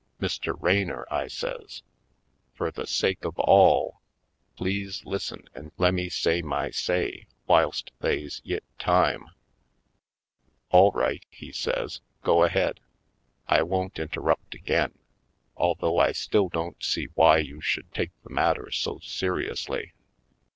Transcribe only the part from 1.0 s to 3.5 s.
I says, "fur the sakes of